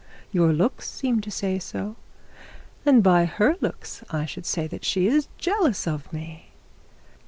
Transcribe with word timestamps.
Your 0.31 0.51
looks 0.51 0.89
seem 0.89 1.21
to 1.21 1.29
say 1.29 1.59
so; 1.59 1.95
and 2.87 3.03
by 3.03 3.25
her 3.25 3.55
looks 3.61 4.03
I 4.09 4.25
should 4.25 4.47
say 4.47 4.65
that 4.65 4.83
she 4.83 5.05
is 5.05 5.27
jealous 5.37 5.85
of 5.85 6.11
me. 6.11 6.53